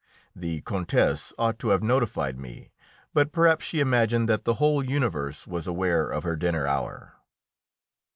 The 0.35 0.61
Countess 0.61 1.31
ought 1.37 1.59
to 1.59 1.69
have 1.69 1.83
notified 1.83 2.39
me, 2.39 2.71
but 3.13 3.31
perhaps 3.31 3.65
she 3.65 3.79
imagined 3.81 4.27
that 4.29 4.45
the 4.45 4.55
whole 4.55 4.83
universe 4.83 5.45
was 5.45 5.67
aware 5.67 6.07
of 6.09 6.23
her 6.23 6.35
dinner 6.35 6.65
hour. 6.65 7.17